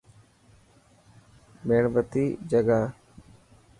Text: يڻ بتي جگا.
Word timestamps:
يڻ 1.69 1.83
بتي 1.93 2.23
جگا. 2.49 2.81